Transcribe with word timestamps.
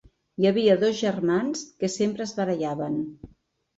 Hi 0.43 0.47
havia 0.51 0.77
dos 0.83 0.95
germans 1.01 1.61
que 1.83 1.91
sempre 1.99 2.27
es 2.29 2.35
barallaven. 2.41 3.01